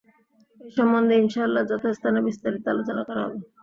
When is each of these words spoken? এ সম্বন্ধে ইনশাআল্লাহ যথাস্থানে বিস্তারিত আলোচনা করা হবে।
এ 0.61 0.67
সম্বন্ধে 0.77 1.15
ইনশাআল্লাহ 1.17 1.63
যথাস্থানে 1.71 2.19
বিস্তারিত 2.27 2.63
আলোচনা 2.67 3.01
করা 3.07 3.21
হবে। 3.25 3.39